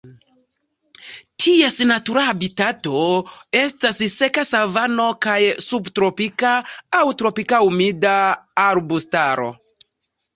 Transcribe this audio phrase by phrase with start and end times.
[1.43, 3.01] Ties natura habitato
[3.59, 5.35] estas seka savano kaj
[5.65, 6.55] subtropika
[7.01, 8.15] aŭ tropika humida
[8.65, 9.47] arbustaro.